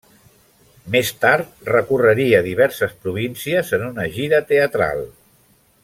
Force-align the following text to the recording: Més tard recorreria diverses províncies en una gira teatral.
Més 0.95 1.11
tard 1.25 1.67
recorreria 1.73 2.39
diverses 2.47 2.97
províncies 3.05 3.71
en 3.79 3.85
una 3.91 4.09
gira 4.19 4.41
teatral. 4.55 5.07